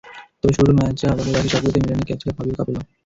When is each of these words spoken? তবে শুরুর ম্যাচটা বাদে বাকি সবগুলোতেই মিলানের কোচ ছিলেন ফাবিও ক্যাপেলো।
তবে 0.41 0.53
শুরুর 0.57 0.75
ম্যাচটা 0.77 1.17
বাদে 1.17 1.31
বাকি 1.33 1.49
সবগুলোতেই 1.51 1.83
মিলানের 1.83 2.07
কোচ 2.07 2.17
ছিলেন 2.21 2.35
ফাবিও 2.37 2.55
ক্যাপেলো। 2.57 2.79